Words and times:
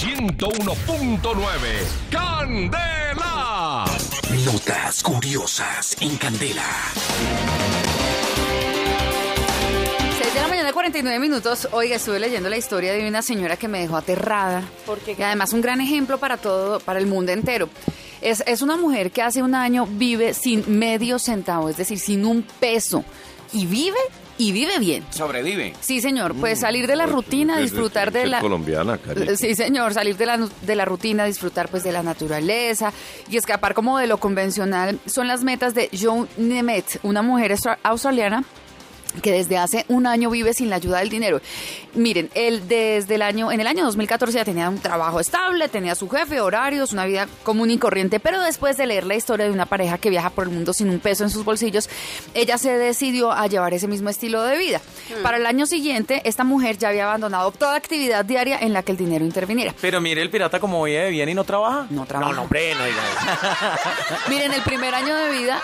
101.9. 0.00 1.20
¡Candela! 2.10 3.84
Notas 4.44 5.02
curiosas 5.02 5.96
en 6.00 6.16
Candela. 6.16 6.64
6 10.20 10.34
de 10.34 10.40
la 10.40 10.48
mañana, 10.48 10.72
49 10.72 11.18
minutos. 11.20 11.68
Oiga, 11.70 11.94
estuve 11.96 12.18
leyendo 12.18 12.48
la 12.48 12.56
historia 12.56 12.92
de 12.92 13.06
una 13.08 13.22
señora 13.22 13.56
que 13.56 13.68
me 13.68 13.78
dejó 13.80 13.96
aterrada. 13.96 14.64
Porque 14.84 15.14
Y 15.16 15.22
además 15.22 15.52
un 15.52 15.60
gran 15.60 15.80
ejemplo 15.80 16.18
para 16.18 16.38
todo, 16.38 16.80
para 16.80 16.98
el 16.98 17.06
mundo 17.06 17.30
entero. 17.30 17.68
Es, 18.20 18.42
es 18.46 18.62
una 18.62 18.76
mujer 18.76 19.12
que 19.12 19.22
hace 19.22 19.42
un 19.44 19.54
año 19.54 19.86
vive 19.86 20.34
sin 20.34 20.76
medio 20.76 21.20
centavo, 21.20 21.68
es 21.68 21.76
decir, 21.76 22.00
sin 22.00 22.26
un 22.26 22.42
peso. 22.58 23.04
Y 23.52 23.66
vive, 23.66 23.98
y 24.38 24.52
vive 24.52 24.78
bien. 24.78 25.04
Sobrevive. 25.10 25.74
Sí, 25.80 26.00
señor, 26.00 26.34
pues 26.34 26.60
salir 26.60 26.86
de 26.86 26.96
la 26.96 27.06
rutina, 27.06 27.58
disfrutar 27.58 28.10
de 28.12 28.26
la... 28.26 28.40
colombiana. 28.40 28.98
Sí, 29.36 29.54
señor, 29.54 29.94
salir 29.94 30.16
de 30.16 30.26
la, 30.26 30.48
de 30.62 30.74
la 30.76 30.84
rutina, 30.84 31.24
disfrutar 31.24 31.68
pues 31.68 31.84
de 31.84 31.92
la 31.92 32.02
naturaleza 32.02 32.92
y 33.30 33.36
escapar 33.36 33.74
como 33.74 33.98
de 33.98 34.06
lo 34.06 34.18
convencional 34.18 34.98
son 35.06 35.28
las 35.28 35.44
metas 35.44 35.74
de 35.74 35.88
Joan 35.98 36.28
Nemeth, 36.36 36.98
una 37.02 37.22
mujer 37.22 37.52
austra- 37.52 37.78
australiana 37.82 38.44
que 39.22 39.32
desde 39.32 39.56
hace 39.56 39.84
un 39.88 40.06
año 40.06 40.30
vive 40.30 40.54
sin 40.54 40.70
la 40.70 40.76
ayuda 40.76 40.98
del 40.98 41.08
dinero. 41.08 41.40
Miren, 41.94 42.30
él 42.34 42.66
desde 42.68 43.14
el 43.14 43.22
año, 43.22 43.52
en 43.52 43.60
el 43.60 43.66
año 43.66 43.84
2014 43.84 44.38
ya 44.38 44.44
tenía 44.44 44.68
un 44.68 44.78
trabajo 44.78 45.20
estable, 45.20 45.68
tenía 45.68 45.94
su 45.94 46.08
jefe, 46.08 46.40
horarios, 46.40 46.92
una 46.92 47.06
vida 47.06 47.28
común 47.42 47.70
y 47.70 47.78
corriente, 47.78 48.20
pero 48.20 48.42
después 48.42 48.76
de 48.76 48.86
leer 48.86 49.04
la 49.04 49.14
historia 49.14 49.46
de 49.46 49.52
una 49.52 49.66
pareja 49.66 49.98
que 49.98 50.10
viaja 50.10 50.30
por 50.30 50.44
el 50.44 50.50
mundo 50.50 50.72
sin 50.72 50.90
un 50.90 50.98
peso 50.98 51.24
en 51.24 51.30
sus 51.30 51.44
bolsillos, 51.44 51.88
ella 52.34 52.58
se 52.58 52.76
decidió 52.76 53.32
a 53.32 53.46
llevar 53.46 53.74
ese 53.74 53.86
mismo 53.86 54.08
estilo 54.08 54.42
de 54.42 54.58
vida. 54.58 54.80
Para 55.22 55.36
el 55.36 55.46
año 55.46 55.66
siguiente, 55.66 56.22
esta 56.24 56.44
mujer 56.44 56.78
ya 56.78 56.88
había 56.88 57.04
abandonado 57.04 57.50
toda 57.52 57.76
actividad 57.76 58.24
diaria 58.24 58.58
en 58.60 58.72
la 58.72 58.82
que 58.82 58.92
el 58.92 58.98
dinero 58.98 59.24
interviniera. 59.24 59.74
Pero 59.80 60.00
mire 60.00 60.22
el 60.22 60.30
pirata 60.30 60.58
como 60.60 60.82
vive 60.82 61.10
bien 61.10 61.28
y 61.28 61.34
no 61.34 61.44
trabaja. 61.44 61.86
No 61.90 62.06
trabaja. 62.06 62.30
No, 62.30 62.36
no, 62.36 62.42
hombre, 62.42 62.74
no 62.74 62.84
diga 62.84 63.02
eso. 63.08 64.16
Miren, 64.28 64.52
el 64.52 64.62
primer 64.62 64.94
año 64.94 65.14
de 65.14 65.30
vida 65.30 65.62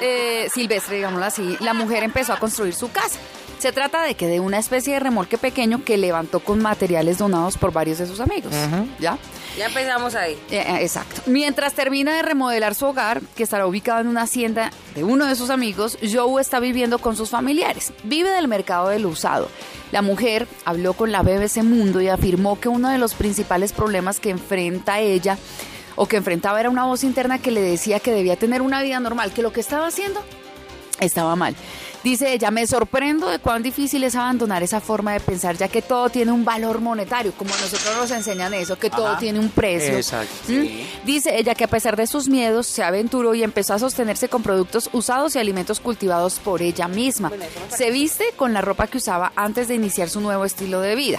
eh, 0.00 0.48
silvestre, 0.52 0.96
digámoslo 0.96 1.26
así, 1.26 1.56
la 1.60 1.74
mujer 1.74 2.02
empezó 2.02 2.32
a 2.32 2.38
construir 2.38 2.74
su 2.74 2.90
casa. 2.90 3.18
Se 3.58 3.72
trata 3.72 4.02
de 4.02 4.14
que 4.14 4.28
de 4.28 4.38
una 4.38 4.58
especie 4.58 4.94
de 4.94 5.00
remolque 5.00 5.36
pequeño 5.36 5.82
que 5.84 5.96
levantó 5.96 6.38
con 6.38 6.60
materiales 6.60 7.18
donados 7.18 7.58
por 7.58 7.72
varios 7.72 7.98
de 7.98 8.06
sus 8.06 8.20
amigos. 8.20 8.52
¿Ya? 9.00 9.18
Ya 9.56 9.66
empezamos 9.66 10.14
ahí. 10.14 10.34
Eh, 10.50 10.58
eh, 10.64 10.78
exacto. 10.82 11.22
Mientras 11.26 11.72
termina 11.72 12.14
de 12.14 12.22
remodelar 12.22 12.76
su 12.76 12.86
hogar, 12.86 13.20
que 13.36 13.42
estará 13.42 13.66
ubicado 13.66 14.00
en 14.00 14.06
una 14.06 14.22
hacienda 14.22 14.70
de 14.94 15.02
uno 15.02 15.26
de 15.26 15.34
sus 15.34 15.50
amigos, 15.50 15.98
Joe 16.00 16.40
está 16.40 16.60
viviendo 16.60 17.00
con 17.00 17.16
sus 17.16 17.30
familiares. 17.30 17.92
Vive 18.04 18.30
del 18.30 18.46
mercado 18.46 18.90
del 18.90 19.06
usado. 19.06 19.48
La 19.90 20.02
mujer 20.02 20.46
habló 20.64 20.92
con 20.92 21.10
la 21.10 21.22
BBC 21.22 21.64
Mundo 21.64 22.00
y 22.00 22.08
afirmó 22.08 22.60
que 22.60 22.68
uno 22.68 22.90
de 22.90 22.98
los 22.98 23.14
principales 23.14 23.72
problemas 23.72 24.20
que 24.20 24.30
enfrenta 24.30 25.00
ella 25.00 25.36
o 25.98 26.06
que 26.06 26.16
enfrentaba 26.16 26.60
era 26.60 26.70
una 26.70 26.84
voz 26.84 27.02
interna 27.02 27.38
que 27.38 27.50
le 27.50 27.60
decía 27.60 27.98
que 28.00 28.12
debía 28.12 28.36
tener 28.36 28.62
una 28.62 28.82
vida 28.82 29.00
normal, 29.00 29.32
que 29.32 29.42
lo 29.42 29.52
que 29.52 29.60
estaba 29.60 29.86
haciendo 29.86 30.22
estaba 31.00 31.36
mal. 31.36 31.54
Dice 32.04 32.32
ella, 32.32 32.52
me 32.52 32.64
sorprendo 32.66 33.28
de 33.28 33.40
cuán 33.40 33.62
difícil 33.62 34.04
es 34.04 34.14
abandonar 34.14 34.62
esa 34.62 34.80
forma 34.80 35.12
de 35.12 35.20
pensar, 35.20 35.56
ya 35.56 35.66
que 35.66 35.82
todo 35.82 36.08
tiene 36.08 36.30
un 36.30 36.44
valor 36.44 36.80
monetario, 36.80 37.32
como 37.32 37.52
a 37.52 37.58
nosotros 37.58 37.96
nos 37.96 38.10
enseñan 38.12 38.54
eso, 38.54 38.78
que 38.78 38.88
todo 38.88 39.16
tiene 39.18 39.40
un 39.40 39.48
precio. 39.48 39.96
Exacto, 39.96 40.32
¿Mm? 40.44 40.52
sí. 40.52 40.86
Dice 41.04 41.36
ella 41.36 41.56
que 41.56 41.64
a 41.64 41.68
pesar 41.68 41.96
de 41.96 42.06
sus 42.06 42.28
miedos, 42.28 42.68
se 42.68 42.84
aventuró 42.84 43.34
y 43.34 43.42
empezó 43.42 43.74
a 43.74 43.80
sostenerse 43.80 44.28
con 44.28 44.44
productos 44.44 44.88
usados 44.92 45.34
y 45.34 45.40
alimentos 45.40 45.80
cultivados 45.80 46.38
por 46.38 46.62
ella 46.62 46.86
misma. 46.86 47.32
Se 47.76 47.90
viste 47.90 48.26
con 48.36 48.54
la 48.54 48.60
ropa 48.60 48.86
que 48.86 48.98
usaba 48.98 49.32
antes 49.34 49.66
de 49.66 49.74
iniciar 49.74 50.08
su 50.08 50.20
nuevo 50.20 50.44
estilo 50.44 50.80
de 50.80 50.94
vida. 50.94 51.18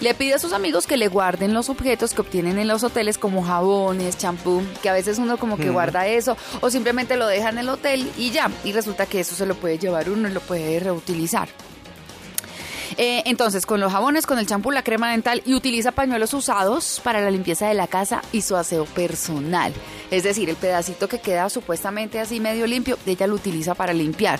Le 0.00 0.12
pide 0.14 0.34
a 0.34 0.38
sus 0.38 0.52
amigos 0.52 0.86
que 0.86 0.96
le 0.96 1.08
guarden 1.08 1.54
los 1.54 1.70
objetos 1.70 2.12
que 2.12 2.20
obtienen 2.20 2.58
en 2.58 2.68
los 2.68 2.84
hoteles 2.84 3.16
como 3.16 3.42
jabones, 3.42 4.18
champú, 4.18 4.62
que 4.82 4.90
a 4.90 4.92
veces 4.92 5.18
uno 5.18 5.38
como 5.38 5.56
que 5.56 5.70
guarda 5.70 6.06
eso 6.06 6.36
o 6.60 6.68
simplemente 6.68 7.16
lo 7.16 7.26
deja 7.26 7.48
en 7.48 7.58
el 7.58 7.68
hotel 7.68 8.10
y 8.18 8.30
ya. 8.30 8.50
Y 8.62 8.72
resulta 8.72 9.06
que 9.06 9.20
eso 9.20 9.34
se 9.34 9.46
lo 9.46 9.54
puede 9.54 9.78
llevar 9.78 10.10
uno 10.10 10.28
y 10.28 10.32
lo 10.32 10.40
puede 10.40 10.78
reutilizar. 10.80 11.48
Eh, 12.98 13.22
entonces, 13.26 13.66
con 13.66 13.80
los 13.80 13.92
jabones, 13.92 14.26
con 14.26 14.38
el 14.38 14.46
champú, 14.46 14.70
la 14.70 14.82
crema 14.82 15.10
dental 15.10 15.42
y 15.44 15.54
utiliza 15.54 15.92
pañuelos 15.92 16.32
usados 16.32 17.00
para 17.04 17.20
la 17.20 17.30
limpieza 17.30 17.68
de 17.68 17.74
la 17.74 17.86
casa 17.86 18.22
y 18.32 18.42
su 18.42 18.56
aseo 18.56 18.86
personal. 18.86 19.72
Es 20.10 20.22
decir, 20.22 20.48
el 20.48 20.56
pedacito 20.56 21.08
que 21.08 21.18
queda 21.18 21.48
supuestamente 21.50 22.20
así 22.20 22.40
medio 22.40 22.66
limpio, 22.66 22.98
ella 23.06 23.26
lo 23.26 23.34
utiliza 23.34 23.74
para 23.74 23.92
limpiar. 23.92 24.38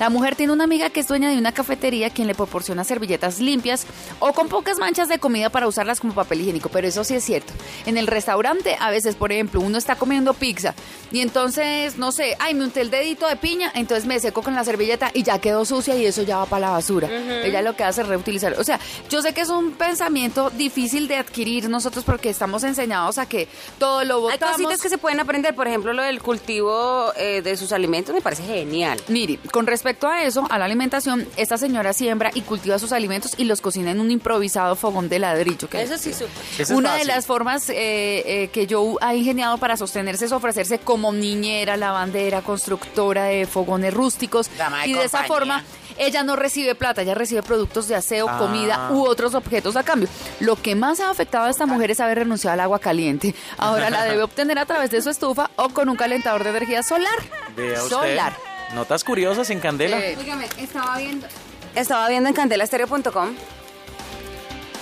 La 0.00 0.10
mujer 0.10 0.34
tiene 0.34 0.52
una 0.52 0.64
amiga 0.64 0.90
que 0.90 1.00
es 1.00 1.06
dueña 1.06 1.30
de 1.30 1.38
una 1.38 1.52
cafetería 1.52 2.10
quien 2.10 2.26
le 2.26 2.34
proporciona 2.34 2.82
servilletas 2.84 3.38
limpias 3.38 3.86
o 4.18 4.32
con 4.32 4.48
pocas 4.48 4.78
manchas 4.78 5.08
de 5.08 5.18
comida 5.18 5.50
para 5.50 5.68
usarlas 5.68 6.00
como 6.00 6.14
papel 6.14 6.40
higiénico. 6.40 6.68
Pero 6.68 6.88
eso 6.88 7.04
sí 7.04 7.14
es 7.14 7.24
cierto. 7.24 7.52
En 7.86 7.96
el 7.96 8.06
restaurante, 8.08 8.76
a 8.80 8.90
veces, 8.90 9.14
por 9.14 9.30
ejemplo, 9.32 9.60
uno 9.60 9.78
está 9.78 9.94
comiendo 9.96 10.34
pizza 10.34 10.74
y 11.12 11.20
entonces, 11.20 11.96
no 11.96 12.10
sé, 12.10 12.36
ay, 12.40 12.54
me 12.54 12.64
unté 12.64 12.80
el 12.80 12.90
dedito 12.90 13.28
de 13.28 13.36
piña, 13.36 13.70
entonces 13.74 14.06
me 14.06 14.18
seco 14.18 14.42
con 14.42 14.54
la 14.54 14.64
servilleta 14.64 15.10
y 15.14 15.22
ya 15.22 15.38
quedó 15.38 15.64
sucia 15.64 15.94
y 15.96 16.06
eso 16.06 16.22
ya 16.22 16.38
va 16.38 16.46
para 16.46 16.66
la 16.66 16.70
basura. 16.72 17.08
Ella 17.44 17.62
lo 17.62 17.76
que 17.76 17.84
hace 17.84 18.00
es 18.02 18.08
reutilizar. 18.08 18.54
O 18.58 18.64
sea, 18.64 18.80
yo 19.10 19.22
sé 19.22 19.32
que 19.32 19.42
es 19.42 19.48
un 19.48 19.72
pensamiento 19.72 20.50
difícil 20.50 21.06
de 21.06 21.16
adquirir 21.16 21.68
nosotros 21.68 22.04
porque 22.04 22.30
estamos 22.30 22.64
enseñados 22.64 23.18
a 23.18 23.26
que 23.26 23.46
todo 23.78 24.02
lo 24.04 24.28
Hay 24.28 24.38
botamos. 24.38 24.56
cositas 24.56 24.80
que 24.80 24.88
se 24.88 24.98
pueden 25.04 25.20
aprender, 25.20 25.54
por 25.54 25.68
ejemplo, 25.68 25.92
lo 25.92 26.02
del 26.02 26.22
cultivo 26.22 27.12
eh, 27.18 27.42
de 27.42 27.58
sus 27.58 27.72
alimentos 27.72 28.14
me 28.14 28.22
parece 28.22 28.42
genial. 28.42 28.98
Mire, 29.08 29.38
con 29.52 29.66
respecto 29.66 30.08
a 30.08 30.22
eso, 30.22 30.46
a 30.48 30.58
la 30.58 30.64
alimentación, 30.64 31.28
esta 31.36 31.58
señora 31.58 31.92
siembra 31.92 32.30
y 32.32 32.40
cultiva 32.40 32.78
sus 32.78 32.90
alimentos 32.90 33.34
y 33.36 33.44
los 33.44 33.60
cocina 33.60 33.90
en 33.90 34.00
un 34.00 34.10
improvisado 34.10 34.76
fogón 34.76 35.10
de 35.10 35.18
ladrillo. 35.18 35.68
que 35.68 35.82
Eso 35.82 35.98
sí, 35.98 36.14
súper. 36.14 36.30
Eso 36.54 36.62
es 36.62 36.70
Una 36.70 36.94
de 36.94 37.04
las 37.04 37.26
formas 37.26 37.68
eh, 37.68 37.74
eh, 37.74 38.48
que 38.50 38.66
Joe 38.66 38.96
ha 39.02 39.14
ingeniado 39.14 39.58
para 39.58 39.76
sostenerse 39.76 40.24
es 40.24 40.32
ofrecerse 40.32 40.78
como 40.78 41.12
niñera, 41.12 41.76
lavandera, 41.76 42.40
constructora 42.40 43.24
de 43.24 43.44
fogones 43.44 43.92
rústicos. 43.92 44.48
Dama 44.56 44.84
de 44.84 44.88
y 44.88 44.94
de 44.94 45.04
esa 45.04 45.24
forma 45.24 45.62
ella 45.98 46.22
no 46.22 46.36
recibe 46.36 46.74
plata, 46.74 47.02
ella 47.02 47.14
recibe 47.14 47.42
productos 47.42 47.88
de 47.88 47.94
aseo, 47.94 48.28
Ah. 48.28 48.38
comida 48.38 48.88
u 48.90 49.04
otros 49.06 49.34
objetos 49.34 49.76
a 49.76 49.82
cambio. 49.82 50.08
Lo 50.40 50.56
que 50.56 50.74
más 50.74 51.00
ha 51.00 51.10
afectado 51.10 51.44
a 51.44 51.50
esta 51.50 51.66
mujer 51.66 51.90
es 51.90 52.00
haber 52.00 52.18
renunciado 52.18 52.54
al 52.54 52.60
agua 52.60 52.78
caliente. 52.78 53.34
Ahora 53.58 53.90
la 53.90 54.04
debe 54.04 54.22
obtener 54.22 54.58
a 54.58 54.66
través 54.66 54.90
de 54.90 55.00
su 55.02 55.10
estufa 55.10 55.50
o 55.56 55.68
con 55.70 55.88
un 55.88 55.96
calentador 55.96 56.42
de 56.44 56.50
energía 56.50 56.82
solar. 56.82 57.14
Vea 57.56 57.82
usted. 57.82 57.88
Solar. 57.96 58.32
Notas 58.74 59.04
curiosas 59.04 59.50
en 59.50 59.60
Candela. 59.60 59.98
Eh, 60.00 60.16
estaba 60.58 60.96
viendo. 60.98 61.26
Estaba 61.74 62.08
viendo 62.08 62.28
en 62.28 62.34
candelastereo.com 62.34 63.34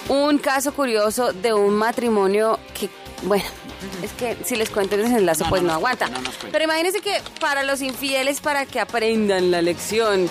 un 0.09 0.39
caso 0.39 0.73
curioso 0.75 1.33
de 1.33 1.55
un 1.55 1.75
matrimonio 1.75 2.59
que, 2.79 2.91
bueno, 3.23 3.45
es 4.03 4.13
que 4.13 4.37
si 4.45 4.57
les 4.57 4.69
cuento 4.69 4.97
el 4.97 5.03
desenlace, 5.03 5.45
pues 5.49 5.63
no, 5.63 5.73
aguanta. 5.73 6.11
Pero 6.51 6.65
imagínense 6.65 7.01
que 7.01 7.21
para 7.41 7.63
los 7.63 7.81
infieles, 7.83 8.41
para 8.41 8.67
que 8.67 8.81
aprendan 8.81 9.51
la 9.51 9.63
lección, 9.63 10.29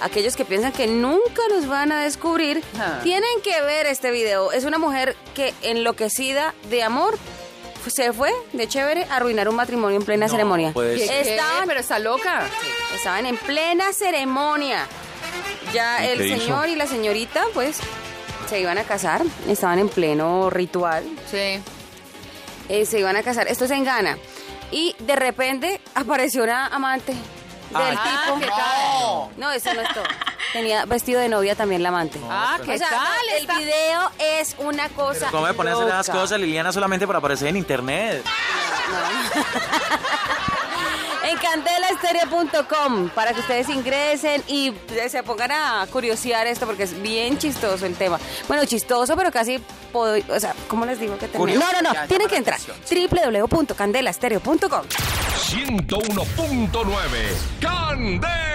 aquellos 0.00 0.36
que 0.36 0.44
piensan 0.44 0.72
que 0.72 0.86
nunca 0.86 1.42
los 1.50 1.66
van 1.66 1.92
a 1.92 2.02
descubrir, 2.02 2.62
Ah. 2.78 3.00
tienen 3.02 3.40
que 3.42 3.60
ver 3.62 3.86
este 3.86 4.10
video. 4.10 4.52
Es 4.52 4.64
una 4.64 4.78
mujer 4.78 5.16
que 5.34 5.54
enloquecida 5.62 6.54
de 6.70 6.82
amor 6.82 7.18
se 7.86 8.12
fue 8.14 8.32
de 8.54 8.66
chévere 8.66 9.04
a 9.10 9.16
arruinar 9.16 9.48
un 9.48 9.56
matrimonio 9.56 9.98
en 9.98 10.04
plena 10.04 10.28
ceremonia. 10.28 10.72
Pero 10.74 11.80
está 11.80 11.98
loca. 11.98 12.46
Estaban 12.94 13.26
en 13.26 13.36
plena 13.36 13.92
ceremonia. 13.92 14.86
Ya 15.72 16.04
¿Y 16.04 16.08
el 16.08 16.22
hizo? 16.26 16.40
señor 16.40 16.68
y 16.68 16.76
la 16.76 16.86
señorita, 16.86 17.44
pues, 17.52 17.78
se 18.48 18.60
iban 18.60 18.78
a 18.78 18.84
casar. 18.84 19.22
Estaban 19.48 19.78
en 19.78 19.88
pleno 19.88 20.48
ritual. 20.50 21.04
Sí. 21.30 21.60
eh, 22.70 22.86
se 22.86 22.98
iban 23.00 23.16
a 23.16 23.22
casar. 23.22 23.48
Esto 23.48 23.66
es 23.66 23.70
en 23.70 23.84
Ghana. 23.84 24.16
Y 24.70 24.96
de 25.00 25.16
repente 25.16 25.80
apareció 25.94 26.42
una 26.42 26.66
amante 26.68 27.14
del 27.78 27.98
Ay, 27.98 28.16
tipo. 28.26 28.38
¿qué 28.40 28.46
tal? 28.46 29.28
No, 29.36 29.52
eso 29.52 29.74
no 29.74 29.80
es 29.80 29.94
todo. 29.94 30.04
Tenía 30.52 30.84
vestido 30.84 31.20
de 31.20 31.28
novia 31.28 31.56
también 31.56 31.82
la 31.82 31.88
amante. 31.88 32.20
Ah, 32.30 32.58
¿qué 32.64 32.74
o 32.74 32.78
sea, 32.78 32.88
tal? 32.88 33.00
no, 33.00 33.38
el 33.38 33.46
video 33.64 34.10
es 34.18 34.54
una 34.58 34.88
cosa. 34.90 35.28
¿Cómo 35.30 35.46
me 35.46 35.54
pone 35.54 35.70
a 35.70 35.74
hacer 35.74 35.88
esas 35.88 36.08
loca. 36.08 36.20
cosas, 36.20 36.40
Liliana, 36.40 36.72
solamente 36.72 37.06
para 37.06 37.18
aparecer 37.18 37.48
en 37.48 37.56
internet? 37.56 38.24
En 41.34 41.40
candelaestereo.com 41.40 43.08
para 43.10 43.32
que 43.32 43.40
ustedes 43.40 43.68
ingresen 43.68 44.40
y 44.46 44.72
se 45.08 45.24
pongan 45.24 45.50
a 45.50 45.84
curiosear 45.90 46.46
esto 46.46 46.64
porque 46.64 46.84
es 46.84 47.02
bien 47.02 47.38
chistoso 47.38 47.86
el 47.86 47.96
tema. 47.96 48.20
Bueno, 48.46 48.64
chistoso, 48.66 49.16
pero 49.16 49.32
casi, 49.32 49.60
o 49.92 50.20
sea, 50.38 50.54
¿cómo 50.68 50.86
les 50.86 51.00
digo 51.00 51.18
que 51.18 51.26
termina? 51.26 51.58
No, 51.58 51.72
no, 51.82 51.92
no, 51.92 52.06
tienen 52.06 52.28
que 52.28 52.36
entrar. 52.36 52.60
www.candelaestereo.com 52.60 54.86
101.9. 54.86 56.70
¡Candela! 57.60 58.53